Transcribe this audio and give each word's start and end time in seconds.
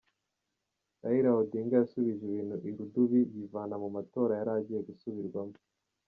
Raila 1.01 1.29
Odinga 1.41 1.75
yasubije 1.81 2.21
ibintu 2.27 2.55
irudubi 2.69 3.19
yivana 3.35 3.75
mu 3.83 3.89
matora 3.95 4.33
yari 4.39 4.51
agiye 4.59 4.79
gusubirwamo 4.87 5.57